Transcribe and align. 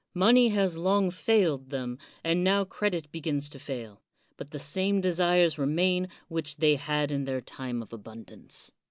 Money 0.15 0.49
has 0.49 0.79
long 0.79 1.11
failed 1.11 1.69
them, 1.69 1.95
and 2.23 2.43
now 2.43 2.65
credit 2.65 3.11
begins 3.11 3.47
to 3.49 3.59
fail; 3.59 4.01
but 4.35 4.49
the 4.49 4.57
same 4.57 4.99
desires 4.99 5.59
remain 5.59 6.07
which 6.27 6.55
they 6.57 6.75
had 6.75 7.11
in 7.11 7.25
their 7.25 7.39
time 7.39 7.83
of 7.83 7.93
abundance. 7.93 8.71